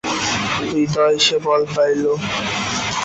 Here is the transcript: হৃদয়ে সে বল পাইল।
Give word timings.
হৃদয়ে 0.67 1.17
সে 1.25 1.37
বল 1.45 1.61
পাইল। 1.73 2.03